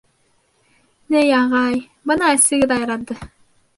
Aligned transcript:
—Ни, 1.15 1.21
ағай, 1.39 1.77
бына 2.13 2.33
әсегеҙ 2.39 2.75
айранды... 2.79 3.19